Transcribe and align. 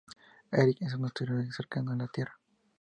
Eric 0.51 0.77
es 0.81 0.95
un 0.95 1.05
asteroide 1.05 1.51
cercano 1.51 1.91
a 1.91 1.95
la 1.95 2.07
Tierra. 2.07 2.33